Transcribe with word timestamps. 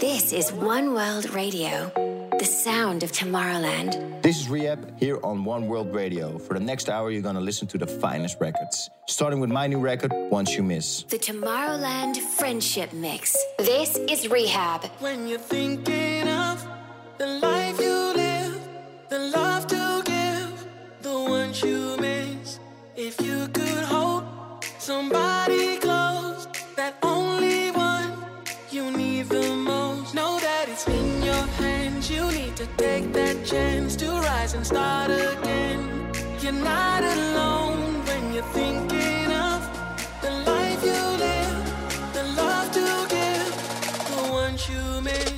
This 0.00 0.34
is 0.34 0.52
One 0.52 0.92
World 0.92 1.30
Radio, 1.30 1.90
the 2.38 2.44
sound 2.44 3.02
of 3.02 3.12
Tomorrowland. 3.12 4.22
This 4.22 4.40
is 4.40 4.46
R3HAB 4.46 4.98
here 4.98 5.18
on 5.24 5.42
One 5.42 5.68
World 5.68 5.94
Radio. 5.94 6.38
For 6.38 6.52
the 6.52 6.60
next 6.60 6.90
hour, 6.90 7.10
you're 7.10 7.22
going 7.22 7.34
to 7.34 7.40
listen 7.40 7.66
to 7.68 7.78
the 7.78 7.86
finest 7.86 8.38
records, 8.38 8.90
starting 9.08 9.40
with 9.40 9.48
my 9.48 9.66
new 9.66 9.80
record, 9.80 10.12
Once 10.30 10.54
You 10.54 10.62
Miss. 10.62 11.04
The 11.04 11.18
Tomorrowland 11.18 12.18
Friendship 12.18 12.92
Mix. 12.92 13.36
This 13.58 13.96
is 13.96 14.26
R3HAB. 14.26 14.90
When 15.00 15.28
you're 15.28 15.38
thinking 15.38 16.28
of 16.28 16.66
the 17.16 17.26
life 17.26 17.80
you 17.80 18.12
live, 18.14 18.60
the 19.08 19.18
love 19.18 19.66
to 19.68 20.02
give, 20.04 20.66
the 21.00 21.14
ones 21.14 21.62
you 21.62 21.96
miss, 21.96 22.60
if 22.96 23.18
you 23.22 23.48
could 23.48 23.84
hold 23.84 24.24
somebody. 24.78 25.25
to 32.56 32.66
take 32.78 33.12
that 33.12 33.44
chance 33.44 33.94
to 33.96 34.06
rise 34.08 34.54
and 34.54 34.66
start 34.66 35.10
again. 35.10 36.10
You're 36.40 36.52
not 36.52 37.02
alone 37.04 38.02
when 38.06 38.32
you're 38.32 38.50
thinking 38.54 39.30
of 39.30 39.60
the 40.22 40.30
life 40.46 40.82
you 40.82 41.00
live, 41.24 42.12
the 42.14 42.22
love 42.34 42.72
to 42.72 43.06
give, 43.14 43.52
the 44.08 44.32
ones 44.32 44.66
you 44.70 45.02
made. 45.02 45.35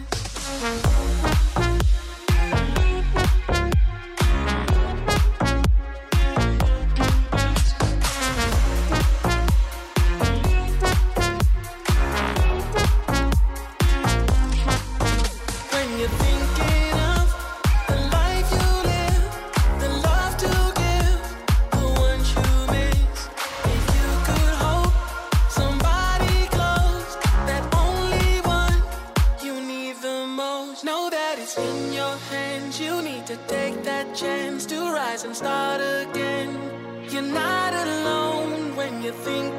you 39.09 39.15
think 39.15 39.58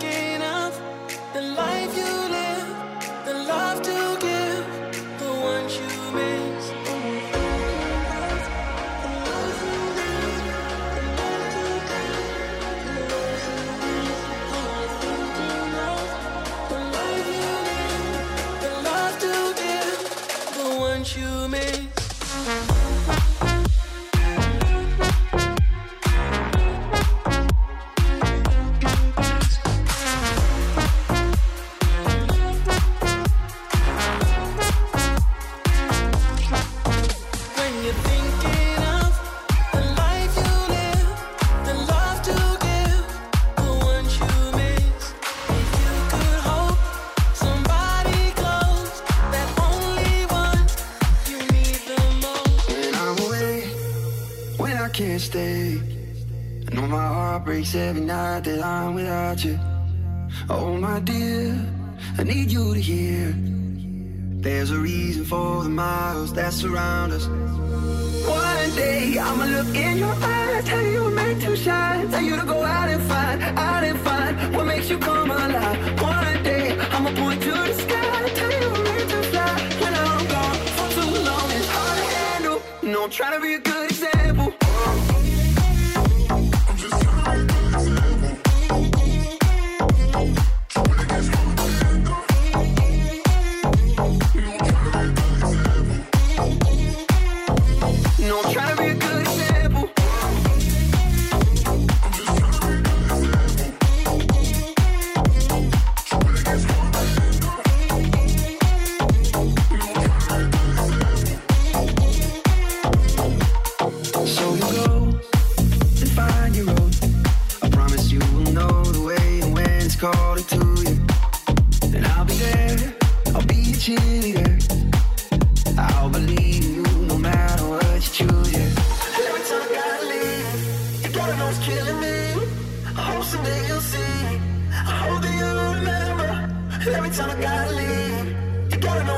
that 66.39 66.53
surround 66.53 67.11
us. 67.11 67.25
One 67.27 68.69
day 68.75 69.17
I'ma 69.19 69.45
look 69.55 69.75
in 69.75 69.97
your 69.97 70.15
eyes, 70.35 70.63
tell 70.65 70.81
you 70.81 70.91
you're 70.91 71.11
meant 71.11 71.41
to 71.41 71.55
shine, 71.55 72.09
tell 72.09 72.21
you 72.21 72.35
to 72.37 72.45
go 72.45 72.63
out 72.63 72.87
and 72.87 73.01
find, 73.11 73.41
out 73.67 73.83
and 73.83 73.99
find 73.99 74.55
what 74.55 74.65
makes 74.65 74.89
you 74.89 74.97
come 74.99 75.29
alive. 75.31 75.77
One 76.01 76.43
day 76.43 76.79
I'ma 76.95 77.11
point 77.21 77.41
to 77.47 77.51
the 77.51 77.73
sky, 77.83 78.29
tell 78.39 78.51
you 78.55 78.61
you're 78.67 78.83
meant 78.89 79.09
to 79.13 79.21
fly. 79.31 79.53
When 79.81 79.93
I'm 80.05 80.23
gone 80.33 80.59
for 80.77 80.87
too 80.97 81.11
long, 81.27 81.47
it's 81.57 81.69
hard 81.75 81.97
to 81.99 82.05
handle. 82.17 82.61
No, 82.83 83.03
I'm 83.03 83.09
trying 83.09 83.35
to 83.37 83.41
be 83.41 83.53
a 83.55 83.68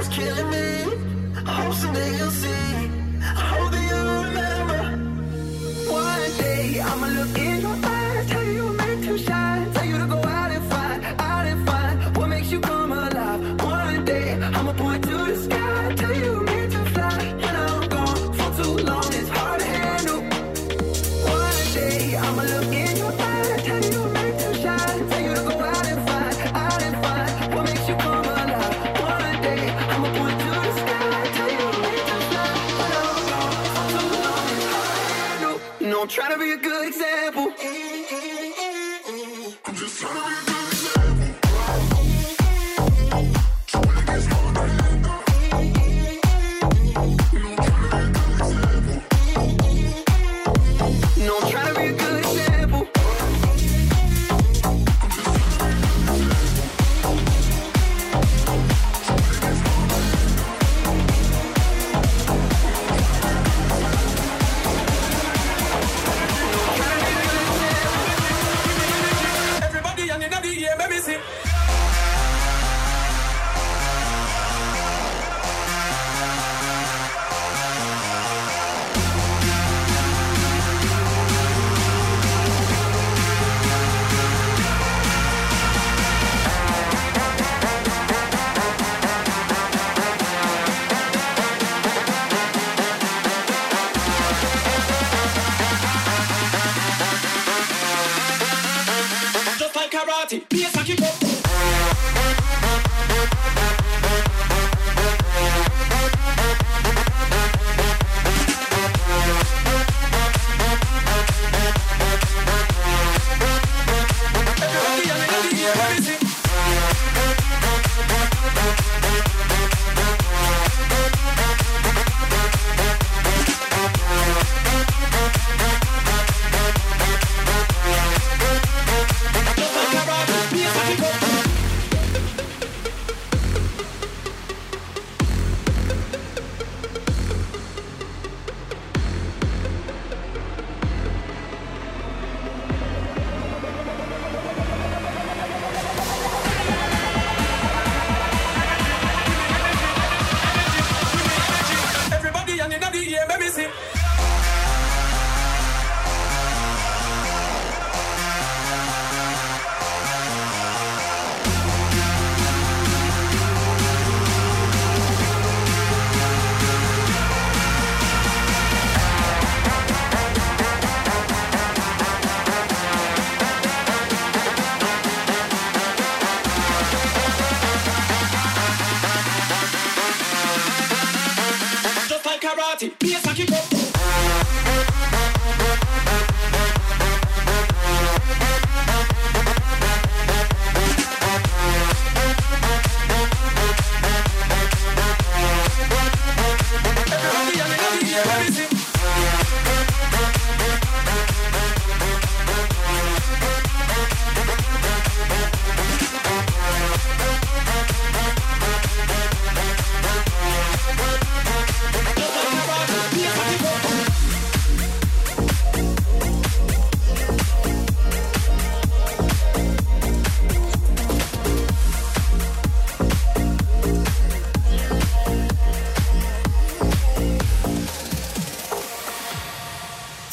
killing 0.10 0.50
me. 0.50 0.84
I 1.46 1.52
hope 1.64 1.74
someday 1.74 2.18
you'll 2.18 2.32
see. 2.32 2.52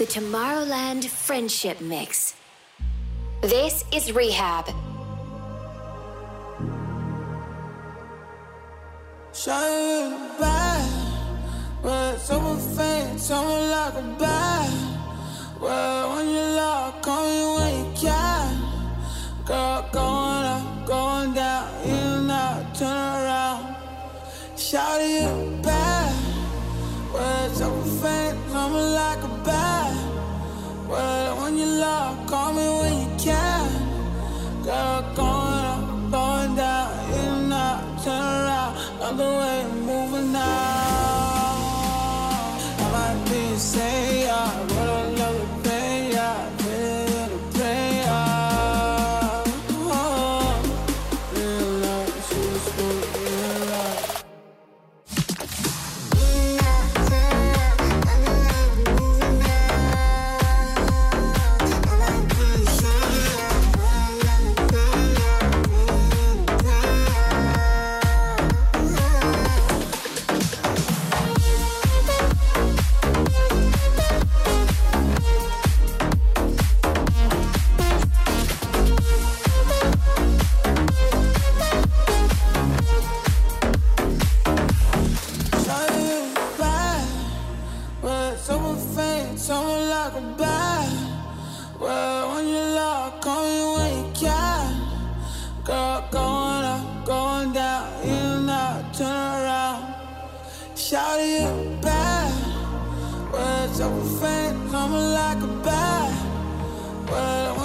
Tomorrowland 0.09 1.05
Friendship 1.05 1.83
Mix. 1.83 2.35
This 3.43 3.85
is 3.93 4.09
R3HAB. 4.09 4.75
But 11.83 12.17
so 12.17 12.41
faint, 12.57 13.21
someone 13.21 13.71
like 13.71 13.95
a. 13.95 14.17
Well, 15.61 16.17
when 16.17 16.29
you 16.29 16.41
love, 16.57 17.03
call 17.03 17.27
me 17.27 17.41
when 17.57 17.85
you 17.85 17.93
can. 18.01 18.57
Girl, 19.45 19.89
going 19.93 20.45
up, 20.57 20.87
going 20.87 21.35
down, 21.35 21.69
and 21.85 22.31
out, 22.31 22.75
turn 22.75 22.97
around. 22.97 23.77
You 24.57 26.08
well, 27.19 27.51
so 27.51 27.69
faint, 28.01 28.37
someone 28.51 28.93
like 28.93 29.23
a 29.31 29.33
bat. 29.45 29.95
Well, 30.89 31.43
when 31.43 31.59
you 31.59 31.67
love, 31.67 32.27
call 32.27 32.53
me 32.53 32.67
when 32.81 32.95
you 33.03 33.11
can. 33.19 33.69
Girl, 34.65 35.03
going 35.15 35.65
up, 35.73 36.11
going 36.11 36.55
down, 36.57 36.91
in 37.19 37.29
and 37.41 37.53
out, 37.53 37.83
turn 38.05 38.25
around, 38.41 38.75
other 39.09 39.31
way, 39.39 39.59
moving 39.91 40.33
now. 40.33 40.79
I 42.83 42.87
might 42.95 43.21
be 43.31 43.43
a 43.55 43.59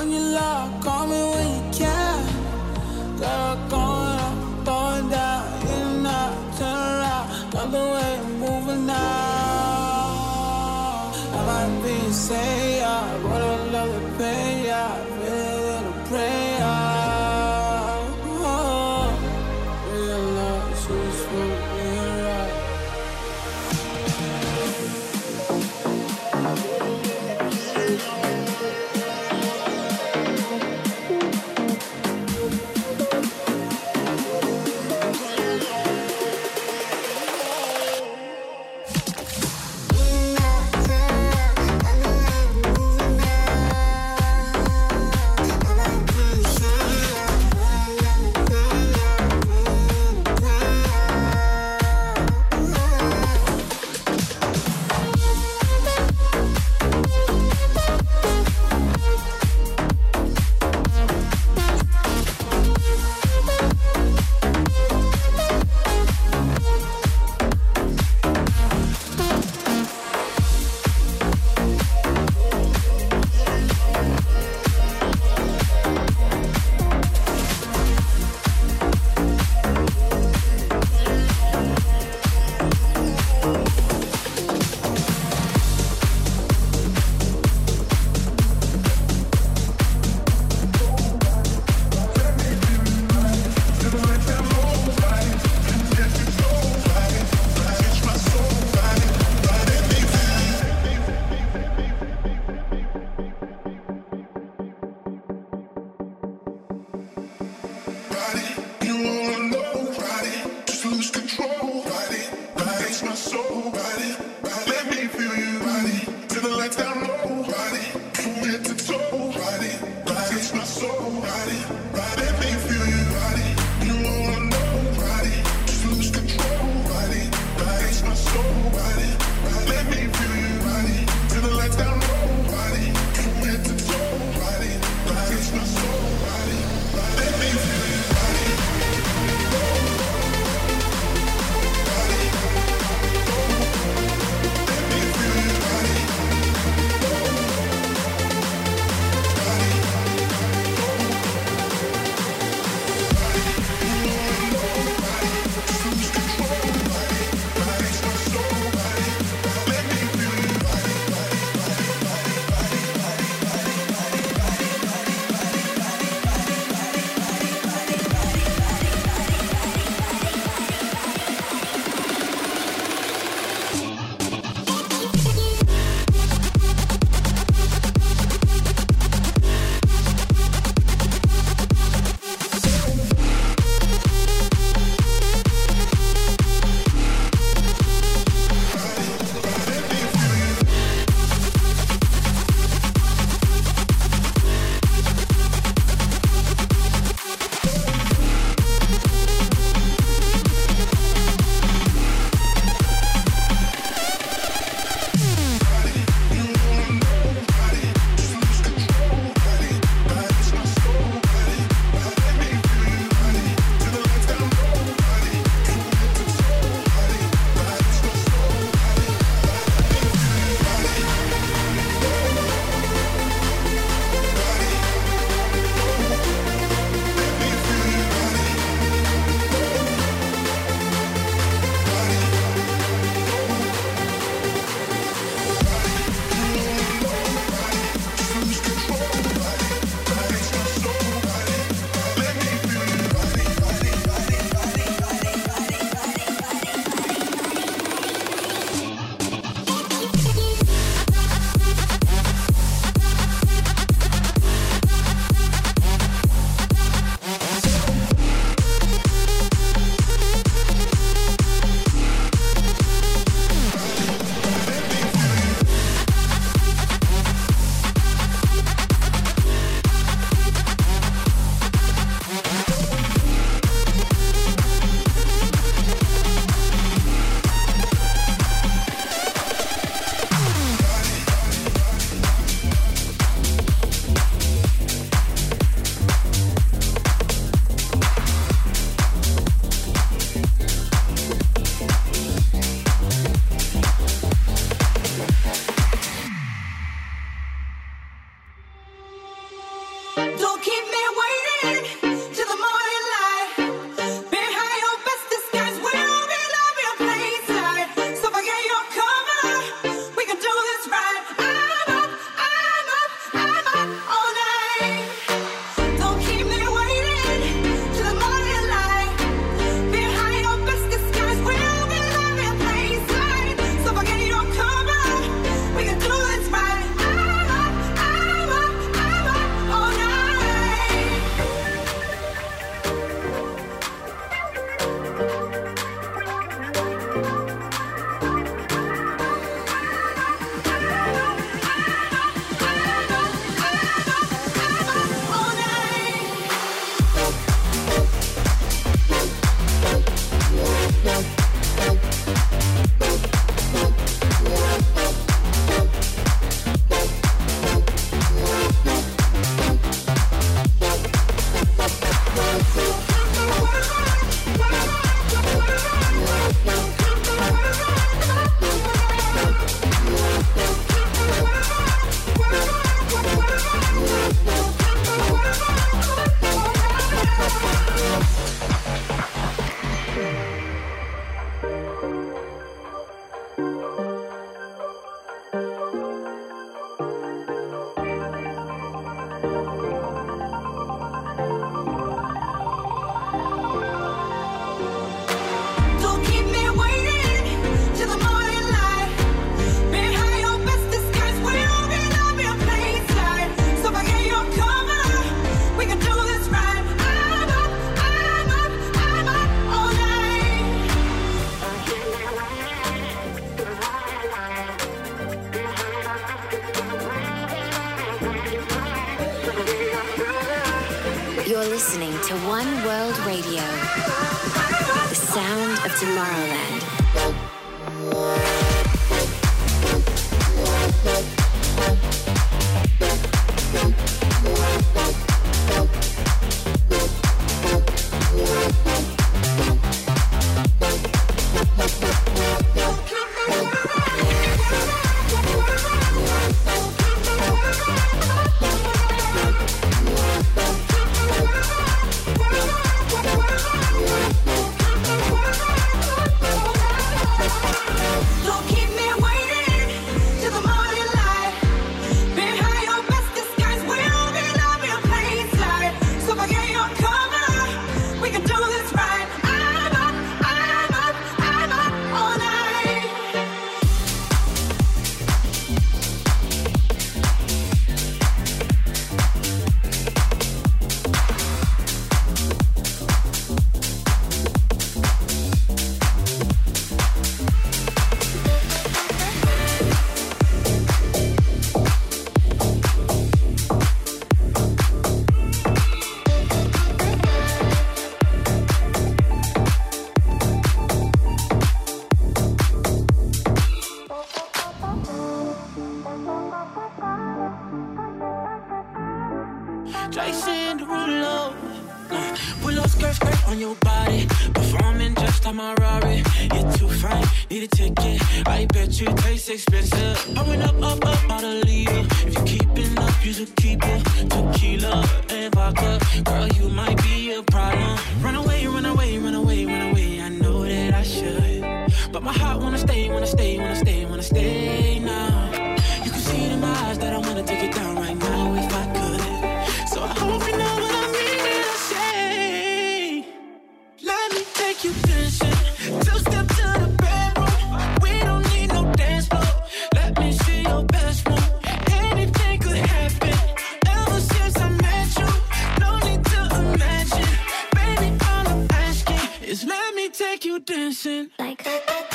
Well, 0.03 0.11
when 0.11 0.21
you 0.21 0.82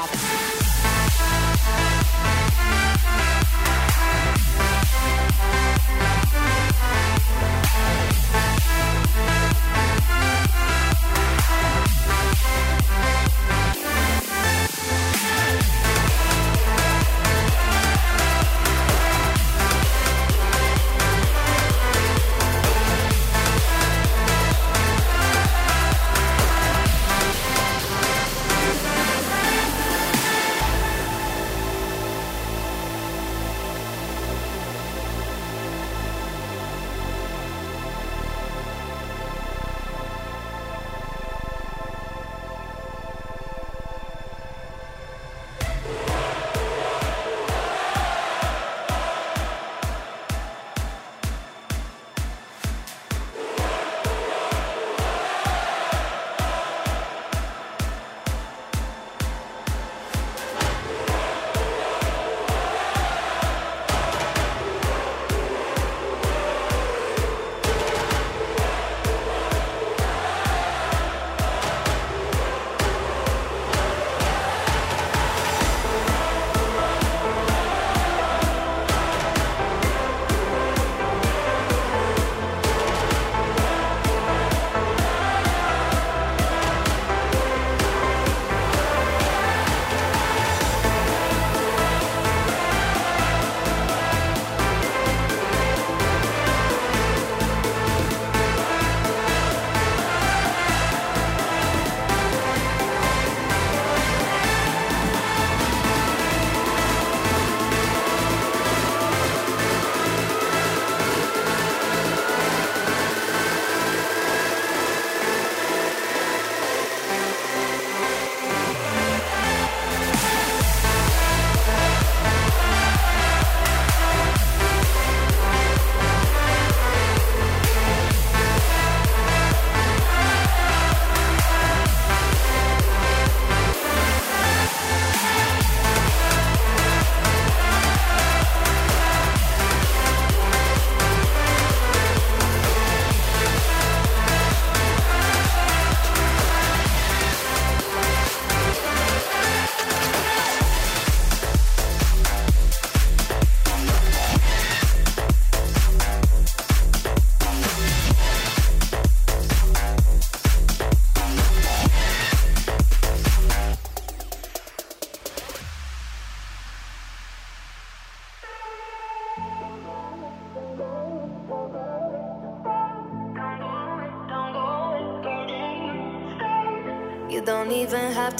Bob. 0.00 0.59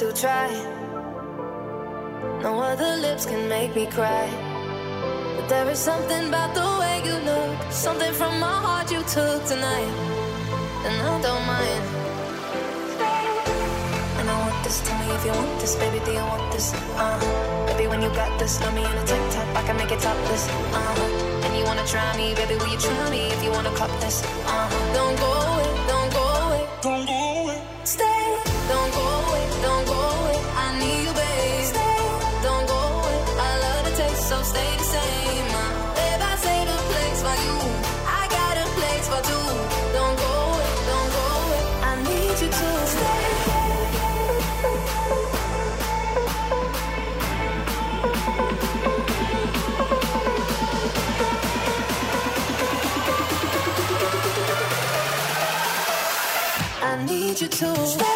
To 0.00 0.10
try, 0.14 0.48
No 2.40 2.58
other 2.58 2.96
lips 3.02 3.26
can 3.26 3.46
make 3.50 3.76
me 3.76 3.84
cry. 3.84 4.30
But 5.36 5.46
there 5.50 5.68
is 5.68 5.78
something 5.78 6.28
about 6.28 6.54
the 6.54 6.64
way 6.80 7.02
you 7.04 7.16
look, 7.28 7.70
something 7.70 8.10
from 8.14 8.40
my 8.40 8.56
heart 8.64 8.90
you 8.90 9.02
took 9.02 9.44
tonight. 9.44 9.92
And 10.86 10.94
I 11.04 11.20
don't 11.20 11.44
mind. 11.44 11.84
And 14.20 14.30
I 14.30 14.40
want 14.40 14.64
this, 14.64 14.80
tell 14.88 14.98
me 15.04 15.12
if 15.12 15.22
you 15.26 15.32
want 15.32 15.60
this, 15.60 15.76
baby, 15.76 16.02
do 16.06 16.12
you 16.12 16.24
want 16.32 16.50
this? 16.50 16.72
Uh, 16.96 17.66
baby, 17.66 17.86
when 17.86 18.00
you 18.00 18.08
got 18.16 18.38
this, 18.38 18.58
love 18.62 18.74
me 18.74 18.80
in 18.80 18.96
a 18.96 19.04
tank 19.04 19.32
top, 19.34 19.54
I 19.54 19.62
can 19.66 19.76
make 19.76 19.92
it 19.92 20.00
topless. 20.00 20.48
Uh, 20.48 21.44
and 21.44 21.58
you 21.58 21.64
wanna 21.64 21.84
try 21.84 22.16
me, 22.16 22.34
baby, 22.34 22.54
will 22.56 22.72
you 22.72 22.78
try 22.78 23.10
me 23.10 23.28
if 23.28 23.44
you 23.44 23.50
wanna 23.50 23.74
cop 23.76 23.92
this? 24.00 24.24
Uh, 24.46 24.94
don't 24.94 25.18
go 25.20 25.30
away. 25.30 25.69
soul. 57.60 58.09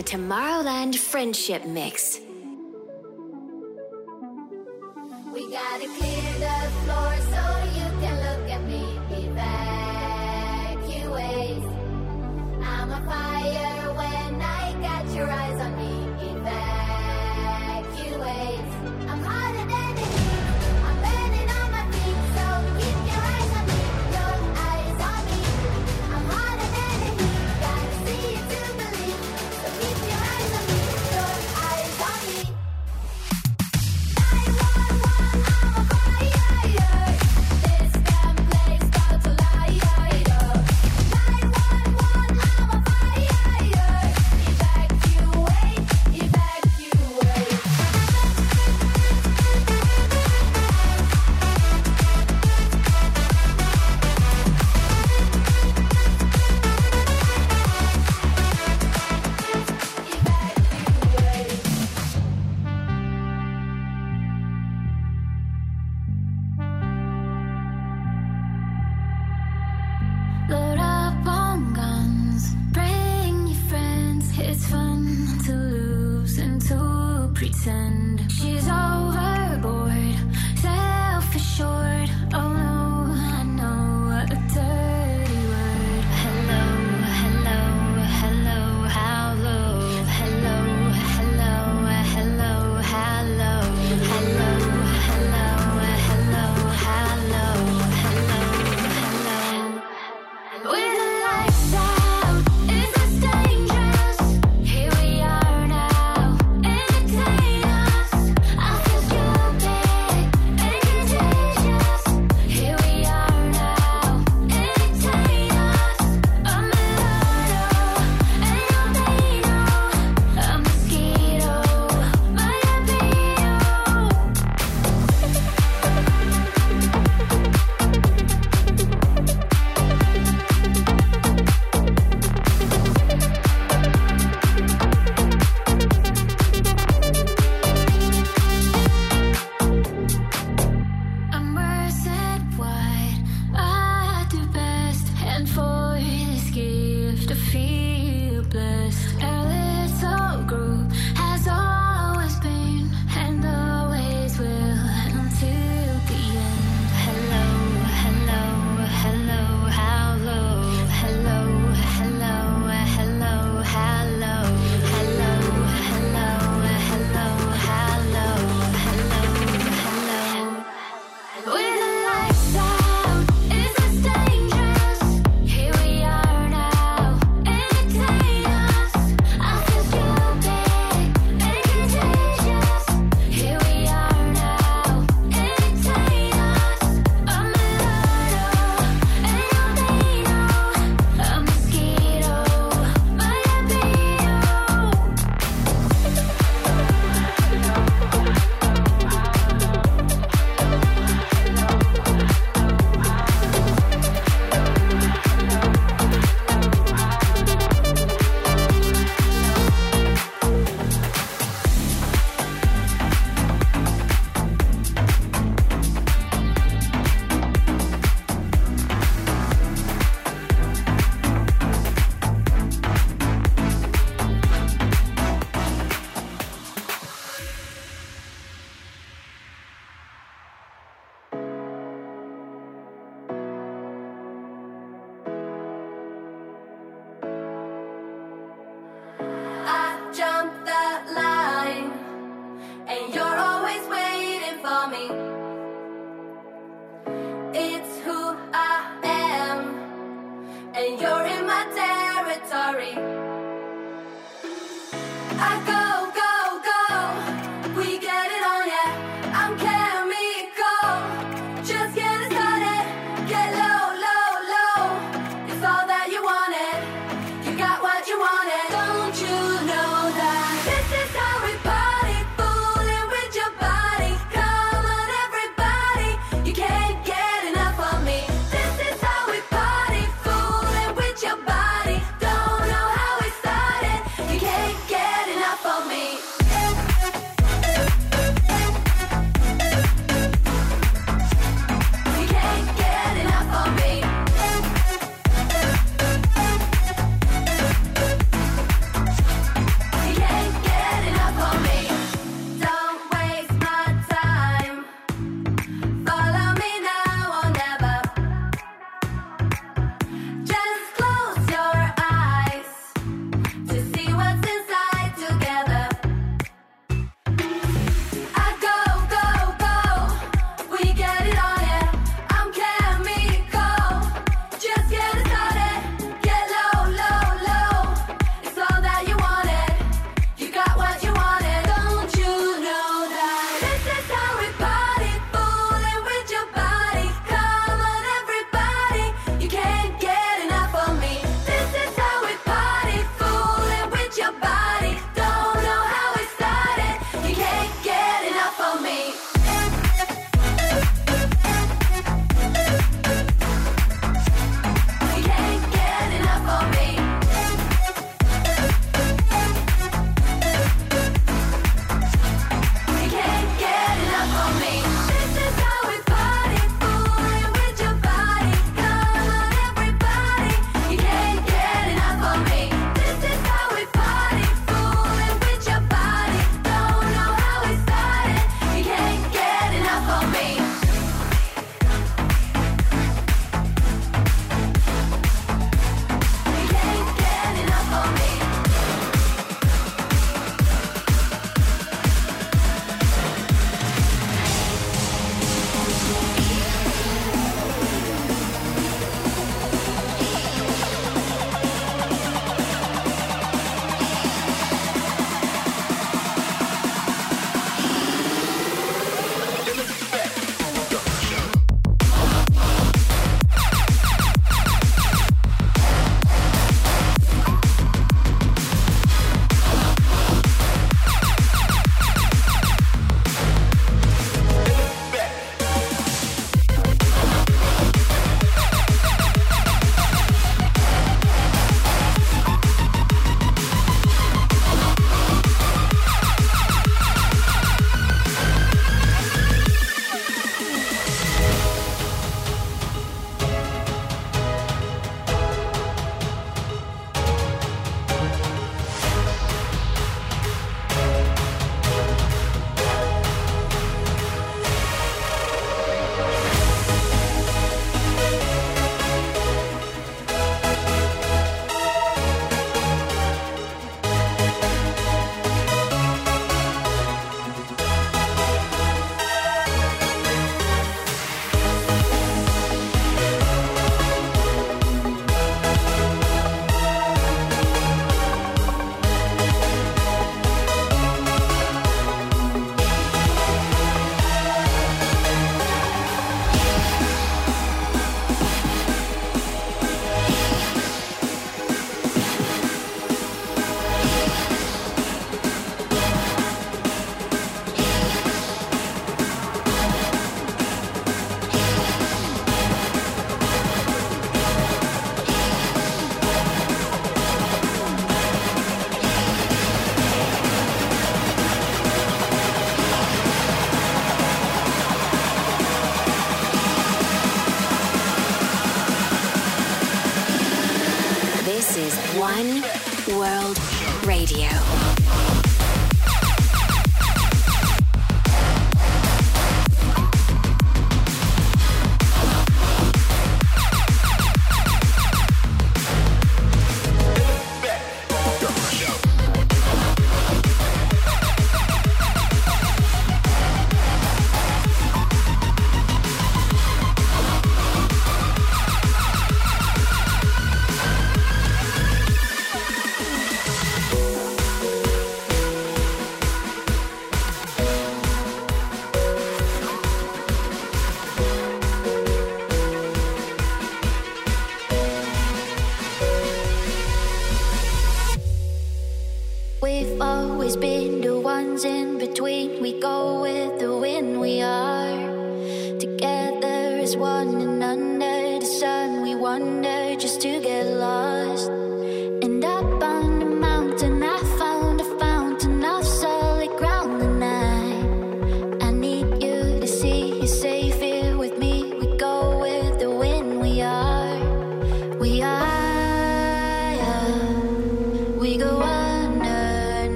The 0.00 0.16
Tomorrowland 0.16 0.96
Friendship 0.96 1.66
Mix. 1.66 2.19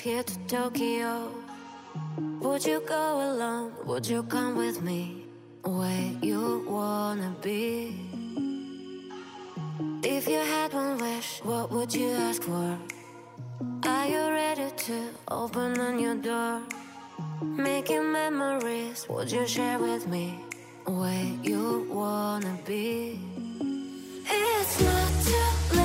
here 0.00 0.22
to 0.22 0.38
Tokyo. 0.46 1.30
Would 2.40 2.64
you 2.64 2.80
go 2.86 3.32
alone? 3.32 3.72
Would 3.86 4.06
you 4.06 4.22
come 4.22 4.56
with 4.56 4.80
me? 4.82 5.24
Where 5.64 6.12
you 6.22 6.64
wanna 6.68 7.34
be? 7.42 7.96
If 10.02 10.28
you 10.28 10.38
had 10.38 10.72
one 10.72 10.98
wish, 10.98 11.40
what 11.42 11.70
would 11.72 11.92
you 11.92 12.10
ask 12.10 12.42
for? 12.42 12.78
Are 13.84 14.06
you 14.06 14.22
ready 14.30 14.70
to 14.86 15.08
open 15.28 15.80
a 15.80 15.92
new 15.92 16.14
door? 16.20 16.62
Making 17.42 18.12
memories, 18.12 19.06
would 19.08 19.32
you 19.32 19.46
share 19.46 19.78
with 19.78 20.06
me? 20.06 20.38
Where 20.84 21.26
you 21.42 21.88
wanna 21.90 22.56
be? 22.64 23.20
It's 24.26 24.80
not 24.80 25.10
too 25.24 25.76
late. 25.76 25.77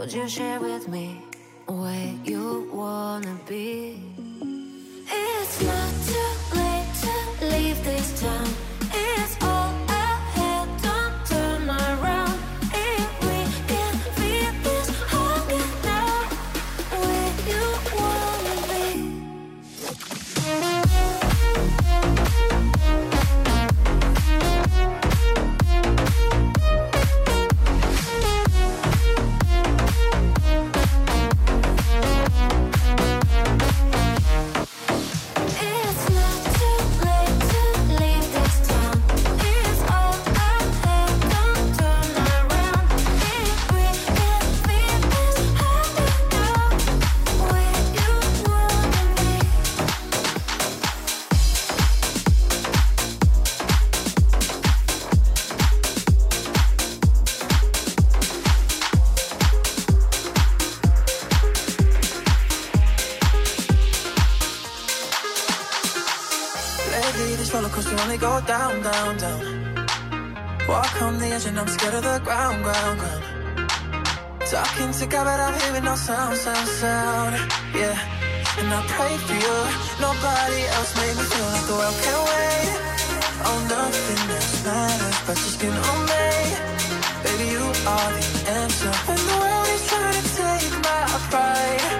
Would 0.00 0.14
you 0.14 0.26
share 0.26 0.58
with 0.58 0.88
me 0.88 1.20
where 1.66 2.14
you 2.24 2.70
wanna 2.72 3.38
be? 3.46 4.00
It's 5.06 5.60
not 5.60 5.92
too 6.06 6.29
I 78.80 78.86
pray 78.96 79.14
for 79.28 79.36
you. 79.44 79.56
Nobody 80.00 80.60
else 80.76 80.92
made 80.96 81.12
me 81.12 81.24
feel 81.32 81.48
like 81.52 81.66
the 81.68 81.76
world 81.80 81.98
can 82.00 82.20
wait. 82.32 82.68
Oh, 83.44 83.58
nothing 83.68 84.22
else 84.32 84.64
matters 84.64 85.18
but 85.26 85.36
your 85.36 85.52
skin 85.56 85.74
on 85.90 85.98
me. 86.08 86.28
Baby, 87.20 87.46
you 87.52 87.66
are 87.84 88.10
the 88.16 88.24
answer 88.56 88.92
when 89.04 89.20
the 89.20 89.36
world 89.36 89.68
is 89.76 89.84
trying 89.84 90.16
to 90.16 90.24
take 90.32 90.72
my 90.80 91.04
pride. 91.28 91.92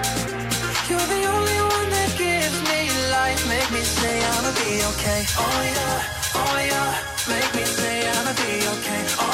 You're 0.89 1.09
the 1.15 1.23
only 1.35 1.59
one 1.77 1.89
that 1.93 2.11
gives 2.17 2.57
me 2.65 2.79
life. 3.13 3.41
Make 3.45 3.69
me 3.77 3.83
say 3.85 4.15
I'ma 4.33 4.51
be 4.57 4.71
okay. 4.91 5.21
Oh 5.37 5.57
yeah, 5.77 6.41
oh 6.41 6.55
yeah. 6.65 6.89
Make 7.29 7.51
me 7.61 7.63
say 7.77 8.09
I'ma 8.09 8.33
be 8.41 8.53
okay. 8.73 9.01
Oh, 9.21 9.30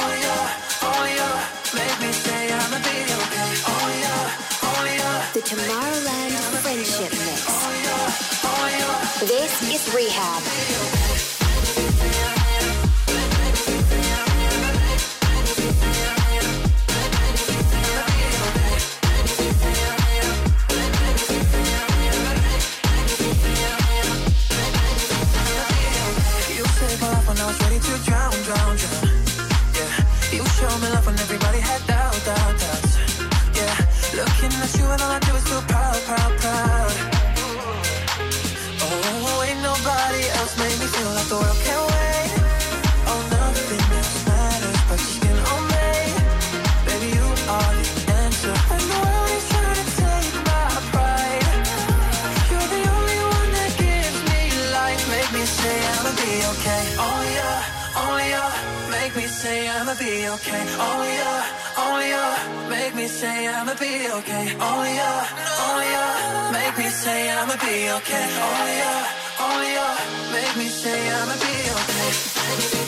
Tomorrowland 5.47 6.33
Friendship 6.61 7.09
Mix. 7.23 7.45
This 9.21 9.61
is 9.71 9.87
R3HAB. 9.87 11.36
say 59.37 59.69
I'ma 59.69 59.93
be 59.93 60.27
okay. 60.33 60.65
Only 60.87 61.13
you, 61.21 61.33
only 61.85 62.07
you, 62.13 62.25
make 62.73 62.95
me 62.95 63.07
say 63.07 63.47
I'ma 63.47 63.73
be 63.75 63.93
okay. 64.17 64.45
Only 64.69 64.93
you, 65.01 65.13
only 65.65 65.89
you, 65.95 66.07
make 66.57 66.75
me 66.81 66.89
say 66.89 67.29
I'ma 67.29 67.55
be 67.65 67.75
okay. 67.97 68.27
Only 68.47 68.75
you, 68.81 68.95
only 69.45 69.69
you, 69.77 69.89
make 70.33 70.53
me 70.57 70.67
say 70.81 70.99
I'ma 71.19 71.35
be 71.45 71.53
okay. 71.77 72.86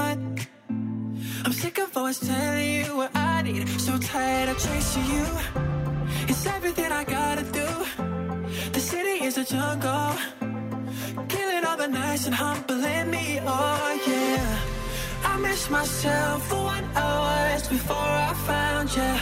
fun. 0.00 0.18
I'm 1.44 1.54
sick 1.62 1.76
of 1.84 1.96
always 1.96 2.20
telling 2.30 2.70
you 2.78 2.88
what 3.00 3.10
I 3.14 3.42
need. 3.46 3.68
So 3.86 3.92
tired 4.12 4.48
of 4.52 4.58
chasing 4.66 5.06
you. 5.16 5.26
It's 6.30 6.44
everything 6.56 6.90
I 7.00 7.04
gotta 7.18 7.44
do. 7.60 7.68
The 8.76 8.82
city 8.92 9.16
is 9.28 9.34
a 9.42 9.44
jungle. 9.54 10.12
Killing 11.34 11.64
all 11.68 11.78
the 11.84 11.90
nice 12.02 12.22
and 12.28 12.36
humbling 12.42 13.06
me. 13.16 13.26
Oh 13.54 13.88
yeah. 14.10 15.30
I 15.30 15.34
miss 15.46 15.62
myself 15.78 16.38
for 16.48 16.62
one 16.76 16.86
hour 17.02 17.36
before 17.76 18.14
I 18.30 18.32
found 18.50 18.88
you. 18.98 19.14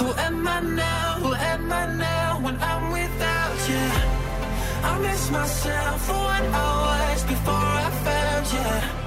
Who 0.00 0.08
am 0.26 0.38
I 0.56 0.58
now? 0.84 1.08
Who 1.22 1.30
am 1.52 1.64
I 1.80 1.84
now 2.08 2.28
when 2.44 2.56
I'm 2.70 2.84
without 2.98 3.58
you? 3.70 3.86
I 4.90 4.92
miss 5.06 5.22
myself 5.38 5.98
for 6.06 6.20
one 6.36 6.46
hour 6.60 6.98
before 7.32 7.70
I 7.86 7.90
found 8.06 8.46
you. 8.56 8.97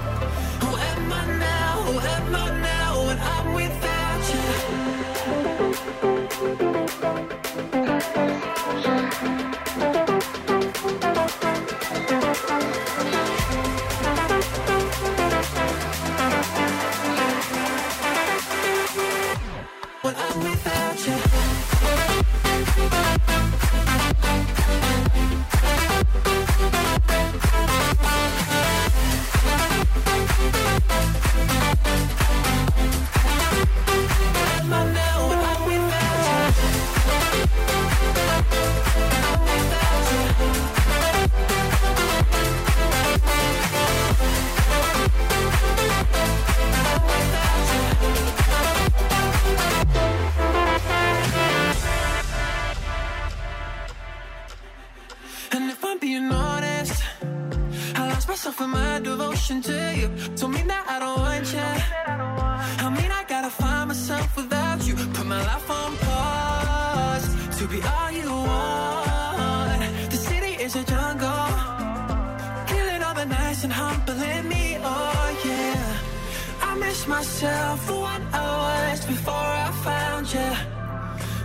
myself 77.41 77.85
for 77.87 78.01
what 78.01 78.21
I 78.33 78.91
was 78.91 79.05
before 79.05 79.33
I 79.33 79.71
found 79.83 80.31
you. 80.31 80.51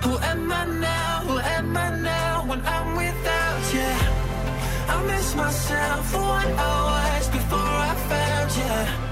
Who 0.05 0.19
am 0.19 0.53
I 0.53 0.65
now? 0.67 1.21
Who 1.27 1.39
am 1.39 1.75
I 1.75 1.97
now 2.01 2.45
when 2.47 2.61
I'm 2.67 2.97
without 2.97 3.65
you? 3.73 3.93
I 4.89 5.03
miss 5.07 5.35
myself 5.35 6.11
for 6.11 6.21
what 6.21 6.47
I 6.47 7.17
was 7.17 7.29
before 7.29 7.59
I 7.59 7.95
found 8.11 9.01
you. 9.01 9.06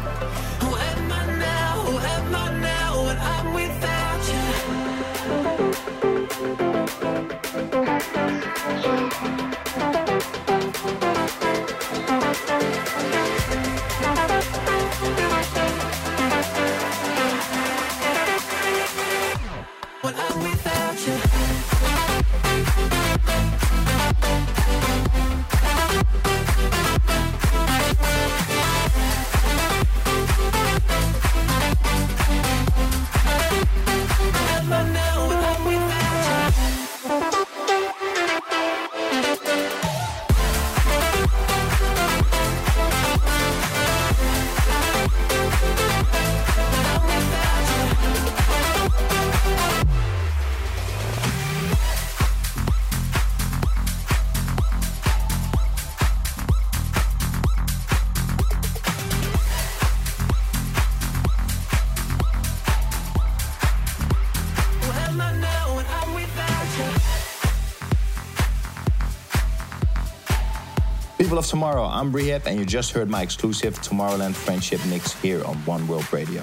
Of 71.45 71.51
Tomorrow, 71.51 71.84
I'm 71.84 72.11
R3HAB, 72.11 72.47
and 72.47 72.59
you 72.59 72.64
just 72.64 72.92
heard 72.92 73.11
my 73.11 73.20
exclusive 73.20 73.74
Tomorrowland 73.82 74.34
Friendship 74.34 74.80
mix 74.86 75.12
here 75.20 75.45
on 75.45 75.57
One 75.66 75.86
World 75.86 76.11
Radio. 76.11 76.42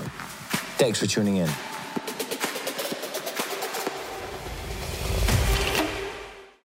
Thanks 0.77 0.99
for 0.99 1.07
tuning 1.07 1.37
in. 1.37 1.49